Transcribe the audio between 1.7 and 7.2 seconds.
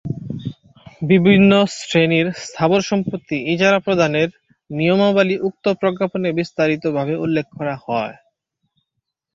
শ্রেণির স্থাবর সম্পত্তি ইজারা প্রদানের নিয়মাবলি উক্ত প্রজ্ঞাপনে বিস্তারিতভাবে